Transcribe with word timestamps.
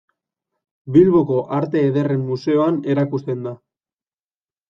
Bilboko 0.93 1.35
Arte 1.57 1.83
Ederren 1.89 2.25
Museoan 2.29 2.81
erakusten 2.95 3.47
da. 3.49 3.55